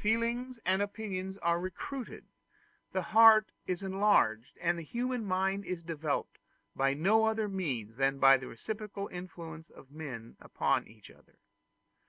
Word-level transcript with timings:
Feelings 0.00 0.60
and 0.64 0.80
opinions 0.80 1.36
are 1.38 1.58
recruited, 1.58 2.24
the 2.92 3.02
heart 3.02 3.50
is 3.66 3.82
enlarged, 3.82 4.56
and 4.60 4.78
the 4.78 4.84
human 4.84 5.24
mind 5.24 5.64
is 5.64 5.82
developed 5.82 6.38
by 6.76 6.94
no 6.94 7.24
other 7.24 7.48
means 7.48 7.96
than 7.96 8.20
by 8.20 8.36
the 8.36 8.46
reciprocal 8.46 9.08
influence 9.08 9.68
of 9.70 9.90
men 9.90 10.36
upon 10.40 10.86
each 10.86 11.10
other. 11.10 11.34